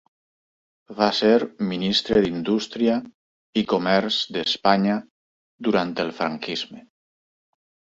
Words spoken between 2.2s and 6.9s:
d'Indústria i Comerç d'Espanya durant el franquisme.